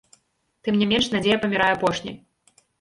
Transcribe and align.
Тым 0.67 0.73
не 0.79 0.87
менш 0.95 1.11
надзея 1.17 1.37
памірае 1.45 1.71
апошняй. 1.77 2.21